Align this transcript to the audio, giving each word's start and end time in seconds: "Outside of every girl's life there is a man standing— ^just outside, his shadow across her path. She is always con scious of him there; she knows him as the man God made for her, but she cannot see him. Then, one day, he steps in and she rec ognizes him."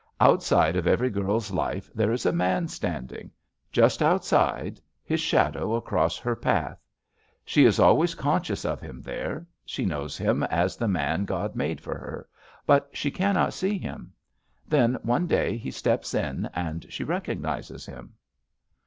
"Outside 0.19 0.75
of 0.77 0.87
every 0.87 1.11
girl's 1.11 1.51
life 1.51 1.87
there 1.93 2.11
is 2.11 2.25
a 2.25 2.31
man 2.33 2.67
standing— 2.67 3.29
^just 3.71 4.01
outside, 4.01 4.81
his 5.03 5.19
shadow 5.21 5.75
across 5.75 6.17
her 6.17 6.35
path. 6.35 6.83
She 7.45 7.65
is 7.65 7.79
always 7.79 8.15
con 8.15 8.41
scious 8.41 8.65
of 8.65 8.81
him 8.81 9.03
there; 9.03 9.45
she 9.63 9.85
knows 9.85 10.17
him 10.17 10.41
as 10.45 10.75
the 10.75 10.87
man 10.87 11.25
God 11.25 11.55
made 11.55 11.79
for 11.81 11.93
her, 11.99 12.27
but 12.65 12.89
she 12.91 13.11
cannot 13.11 13.53
see 13.53 13.77
him. 13.77 14.11
Then, 14.67 14.95
one 15.03 15.27
day, 15.27 15.55
he 15.55 15.69
steps 15.69 16.15
in 16.15 16.49
and 16.55 16.83
she 16.91 17.03
rec 17.03 17.25
ognizes 17.25 17.85
him." 17.85 18.13